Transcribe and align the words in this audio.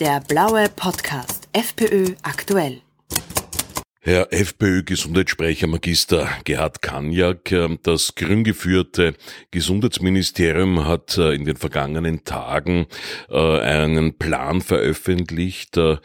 Der 0.00 0.18
blaue 0.20 0.70
Podcast 0.70 1.50
FPÖ 1.52 2.14
aktuell. 2.22 2.80
Herr 4.10 4.32
FPÖ-Gesundheitssprecher 4.32 5.68
Magister 5.68 6.28
Gerhard 6.42 6.82
Kanjak, 6.82 7.52
ähm, 7.52 7.78
das 7.84 8.16
grün 8.16 8.42
geführte 8.42 9.14
Gesundheitsministerium 9.52 10.84
hat 10.84 11.16
äh, 11.16 11.32
in 11.32 11.44
den 11.44 11.54
vergangenen 11.54 12.24
Tagen 12.24 12.88
äh, 13.28 13.38
einen 13.38 14.18
Plan 14.18 14.62
veröffentlicht, 14.62 15.76
äh, 15.76 15.98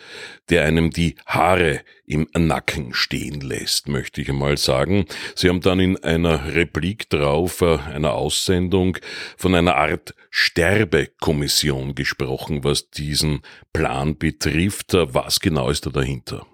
der 0.49 0.65
einem 0.65 0.91
die 0.91 1.15
Haare 1.25 1.81
im 2.05 2.27
Nacken 2.37 2.93
stehen 2.93 3.41
lässt, 3.41 3.87
möchte 3.87 4.21
ich 4.21 4.29
einmal 4.29 4.59
sagen. 4.59 5.05
Sie 5.33 5.49
haben 5.49 5.61
dann 5.61 5.79
in 5.79 5.97
einer 6.03 6.53
Replik 6.53 7.09
drauf, 7.09 7.63
einer 7.63 8.13
Aussendung, 8.13 8.99
von 9.35 9.55
einer 9.55 9.77
Art 9.77 10.13
Sterbekommission 10.29 11.95
gesprochen, 11.95 12.63
was 12.63 12.91
diesen 12.91 13.41
Plan 13.73 14.15
betrifft. 14.15 14.93
Was 14.93 15.39
genau 15.39 15.71
ist 15.71 15.87
da 15.87 15.89
dahinter? 15.89 16.45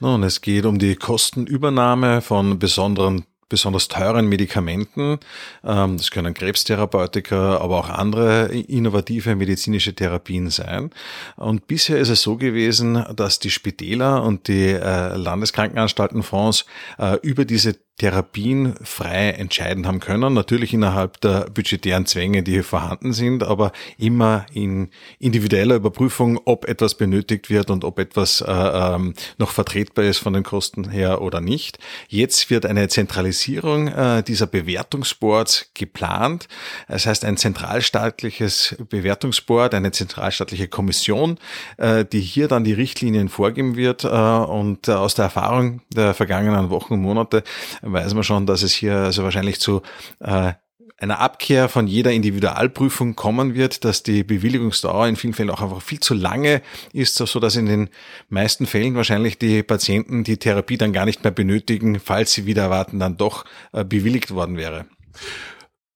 Nun, 0.00 0.22
es 0.22 0.40
geht 0.40 0.64
um 0.64 0.78
die 0.78 0.94
Kostenübernahme 0.96 2.20
von 2.20 2.58
besonderen 2.58 3.24
besonders 3.48 3.88
teuren 3.88 4.26
Medikamenten. 4.26 5.18
Ähm, 5.64 5.96
das 5.96 6.10
können 6.10 6.34
Krebstherapeutika, 6.34 7.58
aber 7.58 7.78
auch 7.78 7.88
andere 7.88 8.48
innovative 8.48 9.34
medizinische 9.36 9.94
Therapien 9.94 10.50
sein. 10.50 10.90
Und 11.36 11.66
bisher 11.66 11.98
ist 11.98 12.10
es 12.10 12.22
so 12.22 12.36
gewesen, 12.36 13.04
dass 13.16 13.38
die 13.38 13.50
Spitäler 13.50 14.22
und 14.22 14.48
die 14.48 14.72
äh, 14.72 15.16
Landeskrankenanstaltenfonds 15.16 16.66
äh, 16.98 17.16
über 17.22 17.44
diese 17.44 17.76
Therapien 17.98 18.74
frei 18.82 19.30
entscheiden 19.30 19.86
haben 19.86 19.98
können. 19.98 20.32
Natürlich 20.32 20.72
innerhalb 20.72 21.20
der 21.20 21.50
budgetären 21.50 22.06
Zwänge, 22.06 22.44
die 22.44 22.52
hier 22.52 22.64
vorhanden 22.64 23.12
sind, 23.12 23.42
aber 23.42 23.72
immer 23.98 24.46
in 24.52 24.90
individueller 25.18 25.74
Überprüfung, 25.74 26.40
ob 26.44 26.66
etwas 26.66 26.94
benötigt 26.94 27.50
wird 27.50 27.70
und 27.70 27.84
ob 27.84 27.98
etwas 27.98 28.40
äh, 28.40 28.50
ähm, 28.52 29.14
noch 29.36 29.50
vertretbar 29.50 30.04
ist 30.04 30.18
von 30.18 30.32
den 30.32 30.44
Kosten 30.44 30.90
her 30.90 31.20
oder 31.20 31.40
nicht. 31.40 31.78
Jetzt 32.08 32.50
wird 32.50 32.66
eine 32.66 32.88
Zentralisierung 32.88 33.88
äh, 33.88 34.22
dieser 34.22 34.46
Bewertungsboards 34.46 35.70
geplant. 35.74 36.46
Das 36.86 37.06
heißt, 37.06 37.24
ein 37.24 37.36
zentralstaatliches 37.36 38.76
Bewertungsboard, 38.88 39.74
eine 39.74 39.90
zentralstaatliche 39.90 40.68
Kommission, 40.68 41.38
äh, 41.78 42.04
die 42.04 42.20
hier 42.20 42.46
dann 42.46 42.62
die 42.62 42.74
Richtlinien 42.74 43.28
vorgeben 43.28 43.74
wird. 43.74 44.04
Äh, 44.04 44.08
und 44.08 44.86
äh, 44.86 44.92
aus 44.92 45.14
der 45.14 45.24
Erfahrung 45.24 45.80
der 45.92 46.14
vergangenen 46.14 46.70
Wochen 46.70 46.94
und 46.94 47.02
Monate 47.02 47.42
weiß 47.92 48.14
man 48.14 48.24
schon, 48.24 48.46
dass 48.46 48.62
es 48.62 48.72
hier 48.72 48.96
also 48.96 49.22
wahrscheinlich 49.22 49.60
zu 49.60 49.82
äh, 50.20 50.52
einer 51.00 51.20
Abkehr 51.20 51.68
von 51.68 51.86
jeder 51.86 52.12
Individualprüfung 52.12 53.14
kommen 53.14 53.54
wird, 53.54 53.84
dass 53.84 54.02
die 54.02 54.24
Bewilligungsdauer 54.24 55.06
in 55.06 55.16
vielen 55.16 55.32
Fällen 55.32 55.50
auch 55.50 55.62
einfach 55.62 55.80
viel 55.80 56.00
zu 56.00 56.14
lange 56.14 56.60
ist, 56.92 57.14
so 57.14 57.38
dass 57.38 57.54
in 57.54 57.66
den 57.66 57.88
meisten 58.28 58.66
Fällen 58.66 58.96
wahrscheinlich 58.96 59.38
die 59.38 59.62
Patienten 59.62 60.24
die 60.24 60.38
Therapie 60.38 60.76
dann 60.76 60.92
gar 60.92 61.04
nicht 61.04 61.22
mehr 61.22 61.30
benötigen, 61.30 62.00
falls 62.00 62.32
sie 62.32 62.46
wieder 62.46 62.62
erwarten 62.62 62.98
dann 62.98 63.16
doch 63.16 63.44
äh, 63.72 63.84
bewilligt 63.84 64.32
worden 64.32 64.56
wäre. 64.56 64.86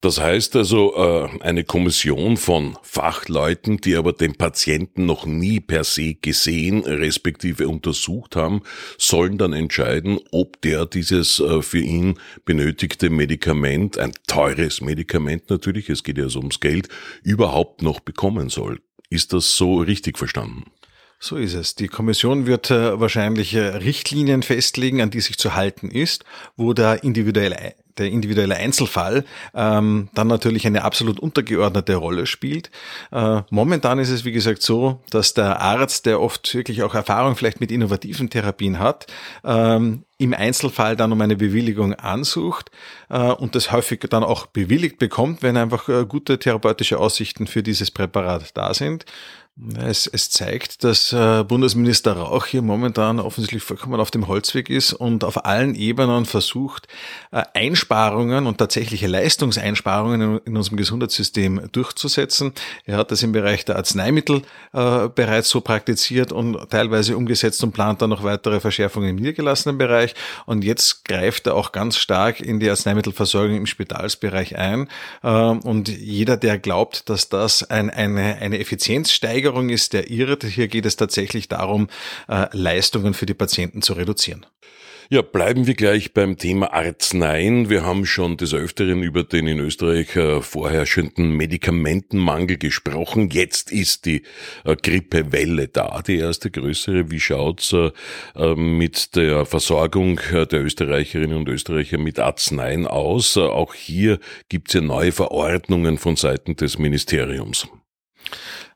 Das 0.02 0.20
heißt 0.20 0.56
also, 0.56 0.96
äh, 0.96 1.28
eine 1.42 1.62
Kommission 1.62 2.36
von 2.36 2.76
Fachleuten, 2.82 3.76
die 3.76 3.94
aber 3.94 4.12
den 4.12 4.34
Patienten 4.34 5.06
noch 5.06 5.26
nie 5.26 5.60
per 5.60 5.84
se 5.84 6.14
gesehen, 6.14 6.80
respektive 6.80 7.68
untersucht 7.68 8.34
haben, 8.34 8.62
sollen 8.98 9.38
dann 9.38 9.52
entscheiden, 9.52 10.18
ob 10.32 10.60
der 10.60 10.86
dieses 10.86 11.38
äh, 11.38 11.62
für 11.62 11.78
ihn 11.78 12.18
benötigte 12.44 13.10
Medikament, 13.10 13.96
ein 13.96 14.12
teures 14.26 14.80
Medikament 14.80 15.50
natürlich, 15.50 15.88
es 15.88 16.02
geht 16.02 16.18
ja 16.18 16.28
so 16.28 16.40
ums 16.40 16.58
Geld, 16.58 16.88
überhaupt 17.22 17.82
noch 17.82 18.00
bekommen 18.00 18.48
soll. 18.48 18.80
Ist 19.08 19.32
das 19.32 19.56
so 19.56 19.76
richtig 19.76 20.18
verstanden? 20.18 20.64
So 21.24 21.36
ist 21.36 21.54
es. 21.54 21.76
Die 21.76 21.86
Kommission 21.86 22.46
wird 22.46 22.72
äh, 22.72 22.98
wahrscheinlich 22.98 23.54
Richtlinien 23.54 24.42
festlegen, 24.42 25.00
an 25.00 25.10
die 25.10 25.20
sich 25.20 25.38
zu 25.38 25.54
halten 25.54 25.88
ist, 25.88 26.24
wo 26.56 26.72
der 26.72 27.04
individuelle 27.04 27.74
der 27.98 28.10
individuelle 28.10 28.56
Einzelfall 28.56 29.24
ähm, 29.54 30.08
dann 30.14 30.26
natürlich 30.26 30.66
eine 30.66 30.84
absolut 30.84 31.20
untergeordnete 31.20 31.94
Rolle 31.94 32.26
spielt. 32.26 32.70
Äh, 33.10 33.42
momentan 33.50 33.98
ist 33.98 34.10
es, 34.10 34.24
wie 34.24 34.32
gesagt, 34.32 34.62
so, 34.62 35.02
dass 35.10 35.34
der 35.34 35.60
Arzt, 35.60 36.06
der 36.06 36.20
oft 36.20 36.54
wirklich 36.54 36.82
auch 36.82 36.94
Erfahrung 36.94 37.36
vielleicht 37.36 37.60
mit 37.60 37.70
innovativen 37.70 38.30
Therapien 38.30 38.78
hat, 38.78 39.06
ähm, 39.44 40.04
im 40.18 40.34
Einzelfall 40.34 40.96
dann 40.96 41.12
um 41.12 41.20
eine 41.20 41.36
Bewilligung 41.36 41.94
ansucht 41.94 42.70
äh, 43.10 43.18
und 43.18 43.54
das 43.54 43.72
häufig 43.72 44.00
dann 44.08 44.22
auch 44.22 44.46
bewilligt 44.46 44.98
bekommt, 44.98 45.42
wenn 45.42 45.56
einfach 45.56 45.88
äh, 45.88 46.06
gute 46.06 46.38
therapeutische 46.38 46.98
Aussichten 46.98 47.46
für 47.46 47.62
dieses 47.62 47.90
Präparat 47.90 48.56
da 48.56 48.72
sind. 48.72 49.04
Es, 49.78 50.06
es 50.06 50.30
zeigt, 50.30 50.82
dass 50.82 51.12
äh, 51.12 51.44
Bundesminister 51.44 52.14
Rauch 52.14 52.46
hier 52.46 52.62
momentan 52.62 53.20
offensichtlich 53.20 53.62
vollkommen 53.62 54.00
auf 54.00 54.10
dem 54.10 54.26
Holzweg 54.26 54.70
ist 54.70 54.94
und 54.94 55.24
auf 55.24 55.44
allen 55.44 55.74
Ebenen 55.74 56.24
versucht, 56.24 56.88
äh, 57.32 57.42
Einsparungen 57.52 58.46
und 58.46 58.56
tatsächliche 58.56 59.08
Leistungseinsparungen 59.08 60.40
in, 60.46 60.56
unserem 60.56 60.78
Gesundheitssystem 60.78 61.68
durchzusetzen. 61.70 62.54
Er 62.86 62.96
hat 62.96 63.10
das 63.10 63.22
im 63.22 63.32
Bereich 63.32 63.66
der 63.66 63.76
Arzneimittel 63.76 64.40
äh, 64.72 65.08
bereits 65.14 65.50
so 65.50 65.60
praktiziert 65.60 66.32
und 66.32 66.70
teilweise 66.70 67.14
umgesetzt 67.18 67.62
und 67.62 67.72
plant 67.72 68.00
dann 68.00 68.08
noch 68.08 68.24
weitere 68.24 68.58
Verschärfungen 68.58 69.10
im 69.10 69.16
niedergelassenen 69.16 69.76
Bereich. 69.76 70.14
Und 70.46 70.64
jetzt 70.64 71.04
greift 71.04 71.46
er 71.46 71.56
auch 71.56 71.72
ganz 71.72 71.98
stark 71.98 72.40
in 72.40 72.58
die 72.58 72.70
Arzneimittelversorgung 72.70 73.58
im 73.58 73.66
Spitalsbereich 73.66 74.56
ein. 74.56 74.88
Äh, 75.22 75.28
und 75.28 75.88
jeder, 75.88 76.38
der 76.38 76.58
glaubt, 76.58 77.10
dass 77.10 77.28
das 77.28 77.62
ein, 77.68 77.90
eine, 77.90 78.36
eine 78.36 78.58
Effizienzsteigerung 78.58 79.41
Steigerung 79.42 79.70
ist, 79.70 79.92
der 79.92 80.08
irrt. 80.08 80.44
Hier 80.44 80.68
geht 80.68 80.86
es 80.86 80.94
tatsächlich 80.94 81.48
darum, 81.48 81.88
äh, 82.28 82.46
Leistungen 82.52 83.12
für 83.12 83.26
die 83.26 83.34
Patienten 83.34 83.82
zu 83.82 83.94
reduzieren. 83.94 84.46
Ja, 85.10 85.20
bleiben 85.20 85.66
wir 85.66 85.74
gleich 85.74 86.14
beim 86.14 86.38
Thema 86.38 86.72
Arzneien. 86.72 87.68
Wir 87.68 87.84
haben 87.84 88.06
schon 88.06 88.36
des 88.36 88.54
Öfteren 88.54 89.02
über 89.02 89.24
den 89.24 89.48
in 89.48 89.58
Österreich 89.58 90.14
äh, 90.14 90.40
vorherrschenden 90.40 91.36
Medikamentenmangel 91.36 92.56
gesprochen. 92.56 93.30
Jetzt 93.30 93.72
ist 93.72 94.06
die 94.06 94.22
äh, 94.64 94.76
Grippewelle 94.76 95.66
da, 95.66 96.00
die 96.06 96.18
erste 96.18 96.52
größere. 96.52 97.10
Wie 97.10 97.20
schaut's 97.20 97.74
mit 98.56 99.16
der 99.16 99.44
Versorgung 99.44 100.20
der 100.32 100.62
Österreicherinnen 100.62 101.36
und 101.36 101.48
Österreicher 101.48 101.98
mit 101.98 102.20
Arzneien 102.20 102.86
aus? 102.86 103.36
Auch 103.36 103.74
hier 103.74 104.20
gibt's 104.48 104.74
ja 104.74 104.80
neue 104.80 105.10
Verordnungen 105.10 105.98
von 105.98 106.14
Seiten 106.14 106.54
des 106.54 106.78
Ministeriums. 106.78 107.66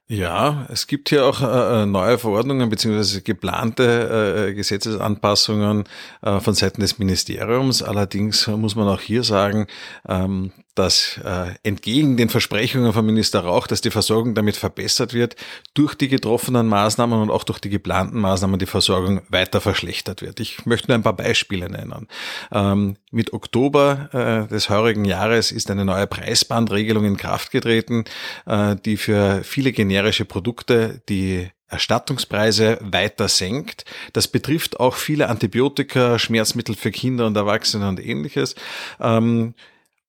Ja, 0.08 0.66
es 0.70 0.86
gibt 0.86 1.08
hier 1.08 1.26
auch 1.26 1.42
äh, 1.42 1.82
äh, 1.82 1.86
neue 1.86 2.16
Verordnungen 2.16 2.68
beziehungsweise 2.70 3.22
geplante 3.22 4.50
äh, 4.50 4.54
Gesetzesanpassungen 4.54 5.82
äh, 6.22 6.38
von 6.38 6.54
Seiten 6.54 6.80
des 6.80 7.00
Ministeriums. 7.00 7.82
Allerdings 7.82 8.46
muss 8.46 8.76
man 8.76 8.86
auch 8.86 9.00
hier 9.00 9.24
sagen, 9.24 9.66
ähm, 10.08 10.52
dass 10.76 11.18
äh, 11.24 11.54
entgegen 11.62 12.16
den 12.16 12.28
Versprechungen 12.28 12.92
von 12.92 13.04
Minister 13.04 13.40
Rauch, 13.40 13.66
dass 13.66 13.80
die 13.80 13.90
Versorgung 13.90 14.34
damit 14.34 14.56
verbessert 14.56 15.12
wird, 15.14 15.34
durch 15.74 15.94
die 15.94 16.08
getroffenen 16.08 16.68
Maßnahmen 16.68 17.20
und 17.20 17.30
auch 17.30 17.44
durch 17.44 17.58
die 17.58 17.70
geplanten 17.70 18.20
Maßnahmen 18.20 18.58
die 18.58 18.66
Versorgung 18.66 19.22
weiter 19.28 19.60
verschlechtert 19.60 20.22
wird. 20.22 20.38
Ich 20.38 20.66
möchte 20.66 20.88
nur 20.88 20.96
ein 20.96 21.02
paar 21.02 21.16
Beispiele 21.16 21.68
nennen. 21.68 22.06
Ähm, 22.52 22.96
mit 23.10 23.32
Oktober 23.32 24.10
äh, 24.46 24.52
des 24.52 24.70
heurigen 24.70 25.04
Jahres 25.04 25.50
ist 25.50 25.70
eine 25.70 25.84
neue 25.84 26.06
Preisbandregelung 26.06 27.04
in 27.04 27.16
Kraft 27.16 27.50
getreten, 27.50 28.04
äh, 28.44 28.76
die 28.76 28.96
für 28.96 29.42
viele 29.42 29.72
generische 29.72 30.24
Produkte 30.24 31.00
die 31.08 31.48
Erstattungspreise 31.68 32.78
weiter 32.80 33.28
senkt. 33.28 33.84
Das 34.12 34.28
betrifft 34.28 34.78
auch 34.78 34.94
viele 34.94 35.28
Antibiotika, 35.28 36.18
Schmerzmittel 36.18 36.76
für 36.76 36.92
Kinder 36.92 37.26
und 37.26 37.36
Erwachsene 37.36 37.88
und 37.88 38.04
ähnliches. 38.04 38.54
Ähm, 39.00 39.54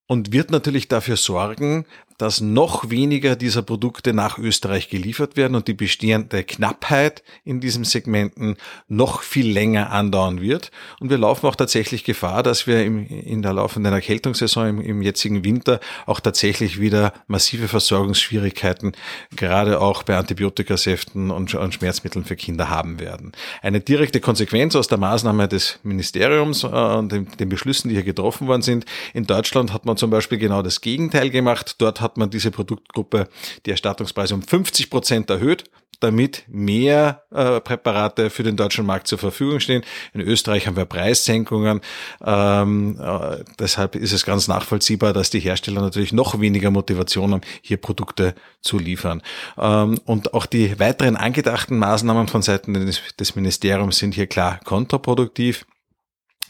und 0.08 0.32
wird 0.32 0.52
natürlich 0.52 0.88
dafür 0.88 1.18
sorgen, 1.18 1.86
dass 2.18 2.42
noch 2.42 2.90
weniger 2.90 3.36
dieser 3.36 3.62
Produkte 3.62 4.14
nach 4.14 4.38
Österreich 4.38 4.90
geliefert 4.90 5.38
werden 5.38 5.56
und 5.56 5.68
die 5.68 5.74
bestehende 5.74 6.44
Knappheit 6.44 7.24
in 7.44 7.60
diesen 7.60 7.84
Segmenten 7.84 8.58
noch 8.88 9.22
viel 9.22 9.52
länger 9.52 9.92
andauern 9.92 10.42
wird. 10.42 10.72
Und 11.00 11.10
wir 11.10 11.18
laufen 11.18 11.46
auch 11.48 11.56
tatsächlich 11.56 12.04
Gefahr, 12.04 12.44
dass 12.44 12.68
wir 12.68 12.84
im, 12.84 13.06
in 13.08 13.42
der 13.42 13.54
laufenden 13.54 13.94
Erkältungssaison 13.94 14.68
im, 14.68 14.82
im 14.82 15.02
jetzigen 15.02 15.44
Winter 15.44 15.80
auch 16.06 16.20
tatsächlich 16.20 16.80
wieder 16.80 17.14
massive 17.28 17.68
Versorgungsschwierigkeiten, 17.68 18.94
gerade 19.36 19.80
auch 19.80 20.04
bei 20.04 20.18
Antibiotikasäften 20.18 21.32
und, 21.32 21.54
und 21.54 21.74
Schmerzmitteln 21.74 22.26
für 22.26 22.36
Kinder 22.36 22.70
haben 22.70 23.00
werden. 23.00 23.32
Eine 23.62 23.80
direkte 23.80 24.20
Konsequenz 24.20 24.76
aus 24.76 24.88
der 24.88 24.98
Maßnahme 24.98 25.48
des 25.48 25.80
Ministeriums 25.84 26.64
äh, 26.64 26.68
und 26.68 27.12
den, 27.12 27.28
den 27.40 27.50
Beschlüssen, 27.50 27.90
die 27.90 27.96
hier 27.96 28.04
getroffen 28.04 28.48
worden 28.48 28.62
sind. 28.62 28.86
In 29.14 29.26
Deutschland 29.26 29.74
hat 29.74 29.86
man 29.86 29.98
zum 29.98 30.10
Beispiel 30.10 30.38
genau 30.38 30.62
das 30.62 30.82
Gegenteil 30.82 31.30
gemacht. 31.30 31.76
Dort 31.80 32.02
hat 32.08 32.18
man 32.18 32.30
diese 32.30 32.52
Produktgruppe 32.52 33.28
die 33.66 33.72
Erstattungspreise 33.72 34.34
um 34.34 34.42
50 34.42 34.90
Prozent 34.90 35.30
erhöht 35.30 35.66
damit 36.00 36.44
mehr 36.48 37.24
äh, 37.32 37.60
Präparate 37.60 38.30
für 38.30 38.44
den 38.44 38.56
deutschen 38.56 38.86
Markt 38.86 39.08
zur 39.08 39.18
Verfügung 39.18 39.60
stehen. 39.60 39.84
In 40.14 40.22
Österreich 40.22 40.68
haben 40.68 40.78
wir 40.78 40.86
Preissenkungen. 40.86 41.82
Ähm, 42.24 43.00
äh, 43.02 43.44
deshalb 43.60 43.96
ist 43.96 44.12
es 44.12 44.26
ganz 44.26 44.48
nachvollziehbar, 44.48 45.14
dass 45.14 45.30
die 45.30 45.40
Hersteller 45.40 45.82
natürlich 45.82 46.14
noch 46.14 46.40
weniger 46.40 46.70
Motivation 46.72 47.34
haben, 47.34 47.42
hier 47.62 47.78
Produkte 47.78 48.36
zu 48.62 48.78
liefern. 48.78 49.22
Ähm, 49.58 50.00
und 50.06 50.34
auch 50.34 50.46
die 50.46 50.80
weiteren 50.80 51.16
angedachten 51.16 51.80
Maßnahmen 51.80 52.28
von 52.28 52.42
Seiten 52.42 52.74
des, 52.74 53.02
des 53.20 53.36
Ministeriums 53.36 53.98
sind 53.98 54.14
hier 54.14 54.28
klar 54.28 54.60
kontraproduktiv. 54.64 55.66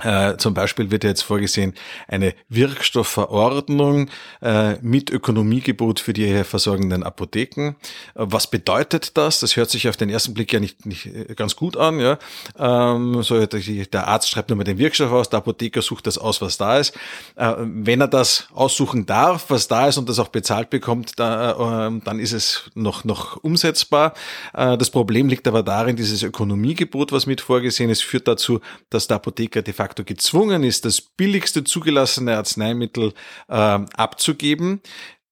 Äh, 0.03 0.37
zum 0.37 0.53
Beispiel 0.53 0.91
wird 0.91 1.03
jetzt 1.03 1.23
vorgesehen 1.23 1.73
eine 2.07 2.35
Wirkstoffverordnung 2.49 4.09
äh, 4.41 4.75
mit 4.81 5.09
Ökonomiegebot 5.09 5.99
für 5.99 6.13
die 6.13 6.43
versorgenden 6.43 7.03
Apotheken. 7.03 7.69
Äh, 7.69 7.73
was 8.13 8.47
bedeutet 8.47 9.17
das? 9.17 9.39
Das 9.39 9.55
hört 9.55 9.71
sich 9.71 9.89
auf 9.89 9.97
den 9.97 10.09
ersten 10.09 10.35
Blick 10.35 10.53
ja 10.53 10.59
nicht, 10.59 10.85
nicht 10.85 11.07
äh, 11.07 11.33
ganz 11.35 11.55
gut 11.55 11.77
an. 11.77 11.99
Ja? 11.99 12.19
Ähm, 12.59 13.23
so, 13.23 13.43
der 13.43 14.07
Arzt 14.07 14.29
schreibt 14.29 14.49
nur 14.49 14.57
mal 14.57 14.65
den 14.65 14.77
Wirkstoff 14.77 15.11
aus, 15.11 15.29
der 15.29 15.39
Apotheker 15.39 15.81
sucht 15.81 16.05
das 16.05 16.19
aus, 16.19 16.41
was 16.41 16.57
da 16.57 16.77
ist. 16.77 16.95
Äh, 17.35 17.53
wenn 17.57 17.99
er 17.99 18.07
das 18.07 18.49
aussuchen 18.53 19.07
darf, 19.07 19.49
was 19.49 19.67
da 19.67 19.87
ist 19.87 19.97
und 19.97 20.07
das 20.09 20.19
auch 20.19 20.27
bezahlt 20.27 20.69
bekommt, 20.69 21.13
da, 21.17 21.87
ähm, 21.87 22.03
dann 22.03 22.19
ist 22.19 22.33
es 22.33 22.69
noch, 22.75 23.03
noch 23.03 23.37
umsetzbar. 23.37 24.13
das 24.53 24.89
Problem 24.89 25.27
liegt 25.27 25.47
aber 25.47 25.63
darin, 25.63 25.95
dieses 25.95 26.23
Ökonomiegebot, 26.23 27.11
was 27.11 27.25
mit 27.25 27.41
vorgesehen 27.41 27.89
ist, 27.89 28.03
führt 28.03 28.27
dazu, 28.27 28.59
dass 28.89 29.07
der 29.07 29.15
Apotheker 29.15 29.61
de 29.61 29.73
facto 29.73 29.86
facto 29.87 30.03
gezwungen 30.03 30.63
ist, 30.63 30.83
das 30.83 30.99
billigste 30.99 31.63
zugelassene 31.63 32.35
Arzneimittel 32.35 33.13
äh, 33.47 33.53
abzugeben. 33.53 34.81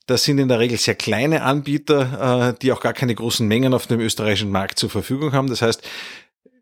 Das 0.07 0.23
sind 0.23 0.37
in 0.37 0.47
der 0.47 0.59
Regel 0.59 0.77
sehr 0.77 0.95
kleine 0.95 1.41
Anbieter, 1.41 2.51
äh, 2.51 2.59
die 2.61 2.71
auch 2.71 2.79
gar 2.79 2.93
keine 2.93 3.15
großen 3.15 3.45
Mengen 3.45 3.73
auf 3.73 3.87
dem 3.87 3.99
österreichischen 3.99 4.51
Markt 4.51 4.79
zur 4.79 4.89
Verfügung 4.89 5.33
haben. 5.33 5.49
Das 5.49 5.61
heißt, 5.61 5.81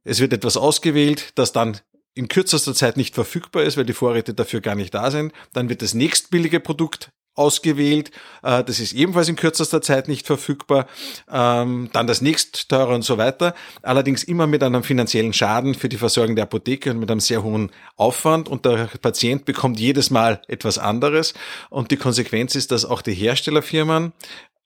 es 0.03 0.19
wird 0.19 0.33
etwas 0.33 0.57
ausgewählt, 0.57 1.33
das 1.35 1.51
dann 1.51 1.77
in 2.15 2.27
kürzester 2.27 2.73
Zeit 2.73 2.97
nicht 2.97 3.13
verfügbar 3.13 3.63
ist, 3.63 3.77
weil 3.77 3.85
die 3.85 3.93
Vorräte 3.93 4.33
dafür 4.33 4.61
gar 4.61 4.75
nicht 4.75 4.93
da 4.93 5.11
sind. 5.11 5.33
Dann 5.53 5.69
wird 5.69 5.81
das 5.81 5.93
nächstbillige 5.93 6.59
Produkt 6.59 7.11
ausgewählt. 7.35 8.11
Äh, 8.43 8.63
das 8.63 8.79
ist 8.79 8.93
ebenfalls 8.93 9.29
in 9.29 9.35
kürzester 9.35 9.81
Zeit 9.81 10.07
nicht 10.07 10.27
verfügbar. 10.27 10.87
Ähm, 11.31 11.89
dann 11.93 12.07
das 12.07 12.21
nächst 12.21 12.69
teure 12.69 12.93
und 12.93 13.03
so 13.03 13.17
weiter. 13.17 13.53
Allerdings 13.81 14.23
immer 14.23 14.47
mit 14.47 14.63
einem 14.63 14.83
finanziellen 14.83 15.33
Schaden 15.33 15.75
für 15.75 15.89
die 15.89 15.97
Versorgung 15.97 16.35
der 16.35 16.43
Apotheke 16.43 16.91
und 16.91 16.99
mit 16.99 17.11
einem 17.11 17.19
sehr 17.19 17.43
hohen 17.43 17.71
Aufwand. 17.97 18.49
Und 18.49 18.65
der 18.65 18.89
Patient 19.01 19.45
bekommt 19.45 19.79
jedes 19.79 20.09
Mal 20.09 20.41
etwas 20.47 20.77
anderes. 20.77 21.33
Und 21.69 21.91
die 21.91 21.97
Konsequenz 21.97 22.55
ist, 22.55 22.71
dass 22.71 22.85
auch 22.85 23.01
die 23.01 23.13
Herstellerfirmen 23.13 24.13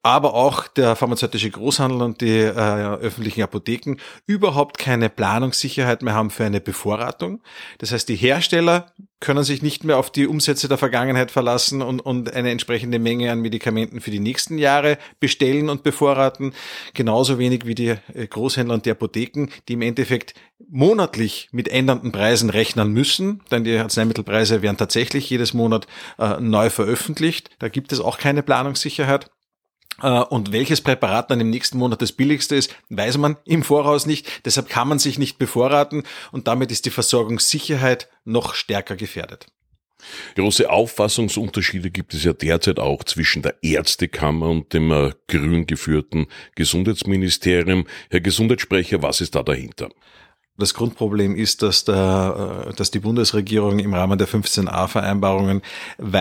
aber 0.07 0.33
auch 0.33 0.67
der 0.67 0.95
pharmazeutische 0.95 1.49
Großhandel 1.49 2.01
und 2.01 2.21
die 2.21 2.39
äh, 2.39 2.51
öffentlichen 2.51 3.41
Apotheken 3.41 3.97
überhaupt 4.25 4.77
keine 4.77 5.09
Planungssicherheit 5.09 6.01
mehr 6.01 6.13
haben 6.13 6.29
für 6.29 6.45
eine 6.45 6.61
Bevorratung. 6.61 7.41
Das 7.79 7.91
heißt, 7.91 8.07
die 8.07 8.15
Hersteller 8.15 8.87
können 9.19 9.43
sich 9.43 9.61
nicht 9.61 9.83
mehr 9.83 9.97
auf 9.97 10.11
die 10.11 10.27
Umsätze 10.27 10.67
der 10.67 10.77
Vergangenheit 10.77 11.31
verlassen 11.31 11.81
und, 11.81 11.99
und 11.99 12.33
eine 12.33 12.51
entsprechende 12.51 12.99
Menge 12.99 13.31
an 13.31 13.41
Medikamenten 13.41 13.99
für 13.99 14.11
die 14.11 14.19
nächsten 14.19 14.57
Jahre 14.57 14.97
bestellen 15.19 15.69
und 15.69 15.83
bevorraten. 15.83 16.53
Genauso 16.93 17.39
wenig 17.39 17.65
wie 17.65 17.75
die 17.75 17.95
äh, 18.13 18.27
Großhändler 18.27 18.75
und 18.75 18.85
die 18.85 18.91
Apotheken, 18.91 19.47
die 19.67 19.73
im 19.73 19.81
Endeffekt 19.81 20.35
monatlich 20.69 21.49
mit 21.51 21.67
ändernden 21.67 22.11
Preisen 22.11 22.49
rechnen 22.49 22.91
müssen, 22.91 23.41
denn 23.51 23.63
die 23.63 23.77
Arzneimittelpreise 23.77 24.61
werden 24.61 24.77
tatsächlich 24.77 25.29
jedes 25.29 25.53
Monat 25.53 25.87
äh, 26.17 26.39
neu 26.39 26.69
veröffentlicht. 26.69 27.49
Da 27.59 27.69
gibt 27.69 27.91
es 27.91 27.99
auch 27.99 28.17
keine 28.17 28.43
Planungssicherheit. 28.43 29.29
Äh, 30.01 30.21
und 30.21 30.51
welches 30.51 30.81
Präparat 30.81 31.31
dann 31.31 31.39
im 31.39 31.49
nächsten 31.49 31.77
Monat 31.77 32.01
das 32.01 32.11
billigste 32.11 32.55
ist, 32.55 32.75
weiß 32.89 33.17
man 33.17 33.37
im 33.45 33.63
Voraus 33.63 34.05
nicht. 34.05 34.45
Deshalb 34.45 34.69
kann 34.69 34.87
man 34.87 34.99
sich 34.99 35.17
nicht 35.17 35.37
bevorraten 35.37 36.03
und 36.31 36.47
damit 36.47 36.71
ist 36.71 36.85
die 36.85 36.91
Versorgungssicherheit 36.91 38.09
noch 38.25 38.53
stärker 38.53 38.95
gefährdet. 38.95 39.47
Große 40.35 40.69
Auffassungsunterschiede 40.69 41.89
gibt 41.89 42.13
es 42.13 42.23
ja 42.23 42.33
derzeit 42.33 42.79
auch 42.79 43.03
zwischen 43.03 43.41
der 43.41 43.55
Ärztekammer 43.63 44.49
und 44.49 44.73
dem 44.73 44.91
äh, 44.91 45.11
grün 45.27 45.65
geführten 45.65 46.27
Gesundheitsministerium. 46.55 47.87
Herr 48.09 48.21
Gesundheitssprecher, 48.21 49.01
was 49.01 49.21
ist 49.21 49.35
da 49.35 49.43
dahinter? 49.43 49.89
Das 50.57 50.73
Grundproblem 50.73 51.35
ist, 51.35 51.61
dass, 51.61 51.85
der, 51.85 52.67
äh, 52.69 52.73
dass 52.73 52.89
die 52.89 52.99
Bundesregierung 52.99 53.79
im 53.79 53.93
Rahmen 53.93 54.17
der 54.17 54.27
15a-Vereinbarungen 54.27 55.61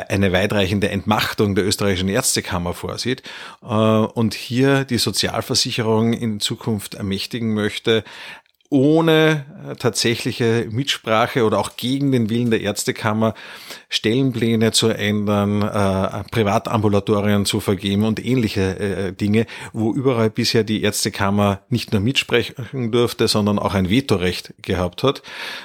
eine 0.08 0.32
weitreichende 0.32 0.90
Entmachtung 0.90 1.54
der 1.54 1.66
österreichischen 1.66 2.08
Ärztekammer 2.08 2.74
vorsieht 2.74 3.22
äh, 3.62 3.66
und 3.66 4.34
hier 4.34 4.84
die 4.84 4.98
Sozialversicherung 4.98 6.12
in 6.12 6.40
Zukunft 6.40 6.94
ermächtigen 6.94 7.54
möchte, 7.54 8.04
ohne 8.76 9.46
äh, 9.70 9.76
tatsächliche 9.76 10.66
Mitsprache 10.70 11.44
oder 11.44 11.58
auch 11.58 11.76
gegen 11.76 12.12
den 12.12 12.28
Willen 12.28 12.50
der 12.50 12.60
Ärztekammer 12.60 13.34
Stellenpläne 13.88 14.72
zu 14.72 14.88
ändern, 14.88 15.62
äh, 15.62 16.24
Privatambulatorien 16.30 17.46
zu 17.46 17.60
vergeben 17.60 18.04
und 18.04 18.24
ähnliche 18.24 18.78
äh, 18.78 19.12
Dinge, 19.12 19.46
wo 19.72 19.94
überall 19.94 20.28
bisher 20.28 20.62
die 20.62 20.82
Ärztekammer 20.82 21.60
nicht 21.70 21.92
nur 21.92 22.02
mitsprechen 22.02 22.92
durfte, 22.92 23.28
sondern 23.28 23.58
auch 23.58 23.74
ein 23.74 23.88
Vetorecht 23.88 24.52
gehabt 24.60 25.02
hat. 25.02 25.22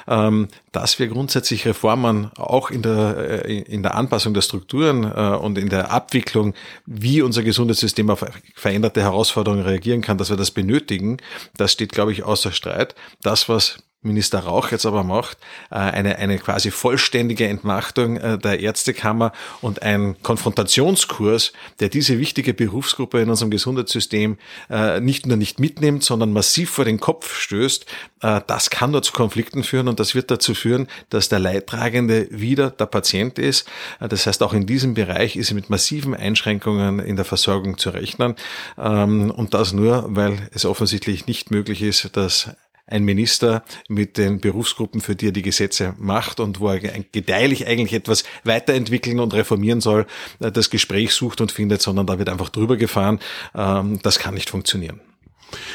Ähm, 0.07 0.47
dass 0.71 0.99
wir 0.99 1.07
grundsätzlich 1.07 1.65
Reformen 1.65 2.31
auch 2.37 2.71
in 2.71 2.81
der, 2.81 3.45
äh, 3.45 3.59
in 3.59 3.83
der 3.83 3.95
Anpassung 3.95 4.33
der 4.33 4.41
Strukturen 4.41 5.03
äh, 5.03 5.35
und 5.35 5.57
in 5.57 5.67
der 5.67 5.91
Abwicklung, 5.91 6.53
wie 6.85 7.21
unser 7.21 7.43
Gesundheitssystem 7.43 8.09
auf 8.09 8.25
veränderte 8.55 9.01
Herausforderungen 9.01 9.63
reagieren 9.63 10.01
kann, 10.01 10.17
dass 10.17 10.29
wir 10.29 10.37
das 10.37 10.51
benötigen, 10.51 11.17
das 11.57 11.73
steht, 11.73 11.91
glaube 11.91 12.13
ich, 12.13 12.23
außer 12.23 12.51
Streit. 12.53 12.95
Das, 13.21 13.49
was 13.49 13.79
Minister 14.03 14.39
Rauch 14.39 14.71
jetzt 14.71 14.87
aber 14.87 15.03
macht, 15.03 15.37
äh, 15.69 15.75
eine, 15.75 16.17
eine 16.17 16.39
quasi 16.39 16.71
vollständige 16.71 17.47
Entmachtung 17.47 18.17
äh, 18.17 18.39
der 18.39 18.59
Ärztekammer 18.59 19.31
und 19.61 19.83
ein 19.83 20.15
Konfrontationskurs, 20.23 21.53
der 21.79 21.89
diese 21.89 22.17
wichtige 22.17 22.55
Berufsgruppe 22.55 23.21
in 23.21 23.29
unserem 23.29 23.51
Gesundheitssystem 23.51 24.39
äh, 24.71 24.99
nicht 24.99 25.27
nur 25.27 25.37
nicht 25.37 25.59
mitnimmt, 25.59 26.03
sondern 26.03 26.33
massiv 26.33 26.71
vor 26.71 26.85
den 26.85 26.99
Kopf 26.99 27.35
stößt, 27.35 27.85
das 28.21 28.69
kann 28.69 28.91
nur 28.91 29.01
zu 29.01 29.13
Konflikten 29.13 29.63
führen 29.63 29.87
und 29.87 29.99
das 29.99 30.13
wird 30.13 30.29
dazu 30.29 30.53
führen, 30.53 30.87
dass 31.09 31.27
der 31.27 31.39
Leidtragende 31.39 32.27
wieder 32.29 32.69
der 32.69 32.85
Patient 32.85 33.39
ist. 33.39 33.67
Das 33.99 34.27
heißt, 34.27 34.43
auch 34.43 34.53
in 34.53 34.67
diesem 34.67 34.93
Bereich 34.93 35.35
ist 35.35 35.51
mit 35.53 35.71
massiven 35.71 36.13
Einschränkungen 36.13 36.99
in 36.99 37.15
der 37.15 37.25
Versorgung 37.25 37.79
zu 37.79 37.89
rechnen 37.89 38.35
ähm, 38.77 39.31
und 39.31 39.55
das 39.55 39.73
nur, 39.73 40.05
weil 40.09 40.49
es 40.53 40.65
offensichtlich 40.65 41.25
nicht 41.25 41.49
möglich 41.49 41.81
ist, 41.81 42.15
dass 42.15 42.51
ein 42.91 43.03
Minister 43.03 43.63
mit 43.87 44.17
den 44.17 44.39
Berufsgruppen, 44.39 45.01
für 45.01 45.15
die 45.15 45.27
er 45.27 45.31
die 45.31 45.41
Gesetze 45.41 45.95
macht 45.97 46.39
und 46.39 46.59
wo 46.59 46.69
er 46.69 46.79
gedeihlich 46.79 47.67
eigentlich 47.67 47.93
etwas 47.93 48.23
weiterentwickeln 48.43 49.19
und 49.19 49.33
reformieren 49.33 49.81
soll, 49.81 50.05
äh, 50.39 50.51
das 50.51 50.69
Gespräch 50.69 51.13
sucht 51.13 51.41
und 51.41 51.51
findet, 51.51 51.81
sondern 51.81 52.07
da 52.07 52.19
wird 52.19 52.29
einfach 52.29 52.49
drüber 52.49 52.77
gefahren. 52.77 53.19
Ähm, 53.55 53.99
das 54.03 54.19
kann 54.19 54.33
nicht 54.33 54.49
funktionieren. 54.49 54.99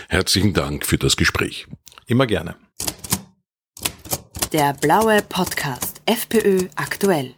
Herzlichen 0.09 0.53
Dank 0.55 0.87
für 0.87 0.99
das 0.99 1.17
Gespräch. 1.17 1.67
Immer 2.07 2.27
gerne. 2.27 2.57
Der 4.53 4.75
blaue 4.75 5.23
Podcast 5.23 6.01
FPÖ 6.07 6.69
aktuell. 6.77 7.36